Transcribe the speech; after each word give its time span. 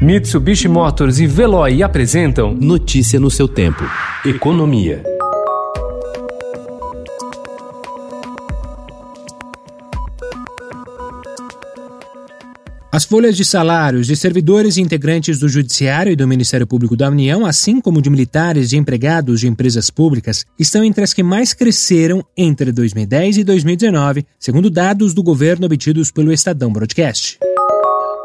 Mitsubishi 0.00 0.68
Motors 0.68 1.18
e 1.20 1.26
Veloy 1.26 1.82
apresentam 1.82 2.54
Notícia 2.54 3.18
no 3.18 3.30
seu 3.30 3.48
tempo. 3.48 3.82
Economia. 4.26 5.02
As 12.92 13.06
folhas 13.06 13.38
de 13.38 13.44
salários 13.44 14.06
de 14.06 14.14
servidores 14.14 14.76
e 14.76 14.82
integrantes 14.82 15.38
do 15.38 15.48
Judiciário 15.48 16.12
e 16.12 16.16
do 16.16 16.28
Ministério 16.28 16.66
Público 16.66 16.94
da 16.94 17.08
União, 17.08 17.46
assim 17.46 17.80
como 17.80 18.02
de 18.02 18.10
militares 18.10 18.72
e 18.72 18.76
empregados 18.76 19.40
de 19.40 19.48
empresas 19.48 19.88
públicas, 19.88 20.44
estão 20.58 20.84
entre 20.84 21.04
as 21.04 21.14
que 21.14 21.22
mais 21.22 21.54
cresceram 21.54 22.22
entre 22.36 22.70
2010 22.70 23.38
e 23.38 23.44
2019, 23.44 24.26
segundo 24.38 24.68
dados 24.68 25.14
do 25.14 25.22
governo 25.22 25.64
obtidos 25.64 26.10
pelo 26.10 26.30
Estadão 26.30 26.70
Broadcast. 26.70 27.38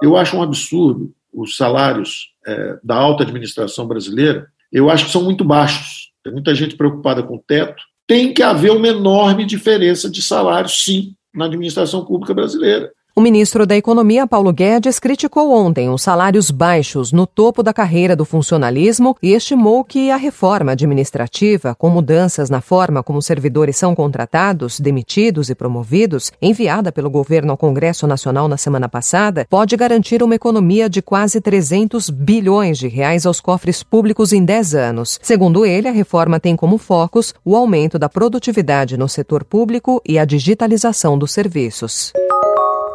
Eu 0.04 0.18
acho 0.18 0.36
um 0.36 0.42
absurdo 0.42 1.14
os 1.34 1.56
salários 1.56 2.32
é, 2.46 2.80
da 2.84 2.96
alta 2.96 3.24
administração 3.24 3.88
brasileira, 3.88 4.48
eu 4.72 4.90
acho 4.90 5.06
que 5.06 5.12
são 5.12 5.24
muito 5.24 5.44
baixos. 5.44 6.12
Tem 6.24 6.32
muita 6.32 6.54
gente 6.54 6.76
preocupada 6.76 7.24
com 7.24 7.36
o 7.36 7.44
teto. 7.46 7.84
Tem 8.08 8.34
que 8.34 8.44
haver 8.44 8.72
uma 8.72 8.88
enorme 8.88 9.46
diferença 9.46 10.10
de 10.10 10.22
salário, 10.22 10.70
sim, 10.70 11.16
na 11.34 11.46
administração 11.46 12.06
pública 12.06 12.34
brasileira. 12.34 12.92
O 13.14 13.20
ministro 13.20 13.66
da 13.66 13.76
Economia, 13.76 14.26
Paulo 14.26 14.54
Guedes, 14.54 14.98
criticou 14.98 15.52
ontem 15.52 15.90
os 15.90 16.02
salários 16.02 16.50
baixos 16.50 17.12
no 17.12 17.28
topo 17.28 17.62
da 17.62 17.74
carreira 17.74 18.16
do 18.16 18.24
funcionalismo 18.24 19.18
e 19.22 19.34
estimou 19.34 19.84
que 19.84 20.10
a 20.10 20.16
reforma 20.16 20.72
administrativa, 20.72 21.76
com 21.76 21.90
mudanças 21.90 22.50
na 22.50 22.62
forma 22.62 23.04
como 23.04 23.22
servidores 23.22 23.76
são 23.76 23.94
contratados, 23.94 24.80
demitidos 24.80 25.50
e 25.50 25.56
promovidos, 25.56 26.32
enviada 26.42 26.90
pelo 26.90 27.10
governo 27.10 27.52
ao 27.52 27.58
Congresso 27.58 28.08
Nacional 28.08 28.48
na 28.48 28.56
semana 28.56 28.88
passada, 28.88 29.46
pode 29.50 29.76
garantir 29.76 30.24
uma 30.24 30.36
economia 30.36 30.90
de 30.90 31.02
quase 31.02 31.42
300 31.42 32.10
bilhões 32.10 32.78
de 32.78 32.88
reais 32.88 33.26
aos 33.26 33.42
cofres 33.42 33.84
públicos 33.84 34.32
em 34.32 34.46
10 34.46 34.74
anos. 34.74 35.20
Segundo 35.22 35.66
ele, 35.66 35.90
a 35.90 35.92
reforma 35.92 36.40
tem 36.40 36.56
como 36.56 36.78
focos 36.78 37.34
o 37.44 37.58
aumento 37.58 38.00
da 38.00 38.08
produtividade 38.08 38.96
no 38.96 39.10
setor 39.10 39.44
público 39.44 40.02
e 40.08 40.18
a 40.18 40.24
digitalização 40.24 41.18
dos 41.18 41.34
serviços. 41.34 42.14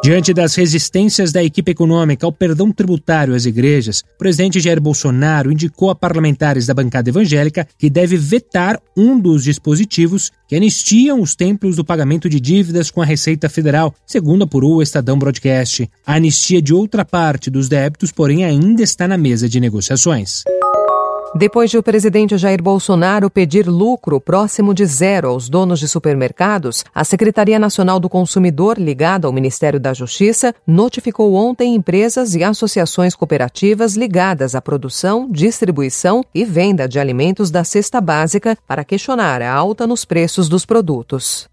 Diante 0.07 0.33
das 0.33 0.55
resistências 0.55 1.33
da 1.33 1.43
equipe 1.43 1.69
econômica 1.69 2.25
ao 2.25 2.31
perdão 2.31 2.71
tributário 2.71 3.35
às 3.35 3.45
igrejas, 3.45 4.05
o 4.15 4.17
presidente 4.17 4.57
Jair 4.57 4.79
Bolsonaro 4.79 5.51
indicou 5.51 5.89
a 5.89 5.95
parlamentares 5.95 6.65
da 6.65 6.73
bancada 6.73 7.09
evangélica 7.09 7.67
que 7.77 7.89
deve 7.89 8.15
vetar 8.15 8.79
um 8.95 9.19
dos 9.19 9.43
dispositivos 9.43 10.31
que 10.47 10.55
anistiam 10.55 11.19
os 11.19 11.35
templos 11.35 11.75
do 11.75 11.83
pagamento 11.83 12.29
de 12.29 12.39
dívidas 12.39 12.89
com 12.89 13.01
a 13.01 13.05
Receita 13.05 13.49
Federal, 13.49 13.93
segundo 14.05 14.45
apurou 14.45 14.75
o 14.75 14.81
Estadão 14.81 15.19
Broadcast. 15.19 15.89
A 16.05 16.13
anistia 16.13 16.61
de 16.61 16.73
outra 16.73 17.03
parte 17.03 17.49
dos 17.49 17.67
débitos, 17.67 18.09
porém, 18.09 18.45
ainda 18.45 18.81
está 18.81 19.09
na 19.09 19.17
mesa 19.17 19.49
de 19.49 19.59
negociações. 19.59 20.45
Depois 21.35 21.69
de 21.69 21.77
o 21.77 21.83
presidente 21.83 22.37
Jair 22.37 22.61
Bolsonaro 22.63 23.29
pedir 23.29 23.67
lucro 23.67 24.19
próximo 24.19 24.73
de 24.73 24.85
zero 24.85 25.29
aos 25.29 25.49
donos 25.49 25.79
de 25.79 25.87
supermercados, 25.87 26.85
a 26.95 27.03
Secretaria 27.03 27.59
Nacional 27.59 27.99
do 27.99 28.09
Consumidor, 28.09 28.79
ligada 28.79 29.27
ao 29.27 29.33
Ministério 29.33 29.79
da 29.79 29.93
Justiça, 29.93 30.55
notificou 30.65 31.33
ontem 31.33 31.75
empresas 31.75 32.33
e 32.33 32.43
associações 32.43 33.13
cooperativas 33.13 33.95
ligadas 33.95 34.55
à 34.55 34.61
produção, 34.61 35.27
distribuição 35.29 36.23
e 36.33 36.45
venda 36.45 36.87
de 36.87 36.97
alimentos 36.97 37.51
da 37.51 37.63
cesta 37.63 37.99
básica 37.99 38.57
para 38.65 38.85
questionar 38.85 39.41
a 39.41 39.53
alta 39.53 39.85
nos 39.85 40.05
preços 40.05 40.47
dos 40.47 40.65
produtos. 40.65 41.49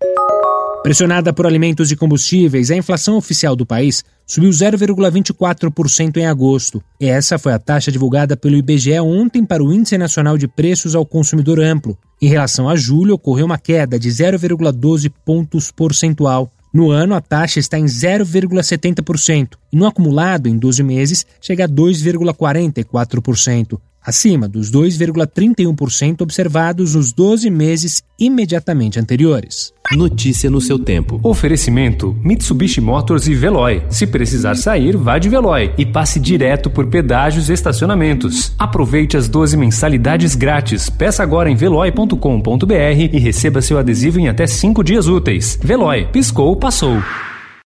Pressionada 0.84 1.32
por 1.32 1.46
alimentos 1.46 1.90
e 1.90 1.96
combustíveis, 1.96 2.70
a 2.70 2.76
inflação 2.76 3.16
oficial 3.16 3.56
do 3.56 3.64
país 3.64 4.04
subiu 4.26 4.50
0,24% 4.50 6.18
em 6.18 6.26
agosto. 6.26 6.84
Essa 7.00 7.38
foi 7.38 7.54
a 7.54 7.58
taxa 7.58 7.90
divulgada 7.90 8.36
pelo 8.36 8.54
IBGE 8.54 9.00
ontem 9.00 9.46
para 9.46 9.64
o 9.64 9.72
Índice 9.72 9.96
Nacional 9.96 10.36
de 10.36 10.46
Preços 10.46 10.94
ao 10.94 11.06
Consumidor 11.06 11.58
Amplo. 11.58 11.96
Em 12.20 12.28
relação 12.28 12.68
a 12.68 12.76
julho, 12.76 13.14
ocorreu 13.14 13.46
uma 13.46 13.56
queda 13.56 13.98
de 13.98 14.10
0,12 14.10 15.10
pontos 15.24 15.70
percentual. 15.70 16.52
No 16.70 16.90
ano, 16.90 17.14
a 17.14 17.20
taxa 17.22 17.58
está 17.58 17.78
em 17.78 17.86
0,70% 17.86 19.52
e 19.72 19.76
no 19.78 19.86
acumulado 19.86 20.50
em 20.50 20.58
12 20.58 20.82
meses 20.82 21.24
chega 21.40 21.64
a 21.64 21.68
2,44% 21.68 23.80
acima 24.04 24.48
dos 24.48 24.70
2,31% 24.70 26.20
observados 26.20 26.94
nos 26.94 27.12
12 27.12 27.48
meses 27.50 28.02
imediatamente 28.18 29.00
anteriores. 29.00 29.72
Notícia 29.92 30.50
no 30.50 30.60
seu 30.60 30.78
tempo. 30.78 31.20
Oferecimento: 31.22 32.16
Mitsubishi 32.22 32.80
Motors 32.80 33.26
e 33.26 33.34
Veloy. 33.34 33.82
Se 33.88 34.06
precisar 34.06 34.56
sair, 34.56 34.96
vá 34.96 35.18
de 35.18 35.28
Veloy 35.28 35.72
e 35.76 35.84
passe 35.84 36.18
direto 36.18 36.70
por 36.70 36.86
pedágios 36.86 37.48
e 37.48 37.52
estacionamentos. 37.52 38.52
Aproveite 38.58 39.16
as 39.16 39.28
12 39.28 39.56
mensalidades 39.56 40.34
grátis. 40.34 40.88
Peça 40.88 41.22
agora 41.22 41.50
em 41.50 41.56
veloy.com.br 41.56 42.74
e 43.12 43.18
receba 43.18 43.60
seu 43.60 43.78
adesivo 43.78 44.18
em 44.18 44.28
até 44.28 44.46
5 44.46 44.82
dias 44.82 45.06
úteis. 45.06 45.58
Veloy, 45.62 46.06
piscou, 46.12 46.56
passou. 46.56 47.02